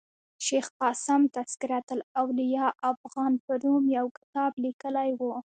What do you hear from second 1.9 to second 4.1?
الاولياء افغان په نوم یو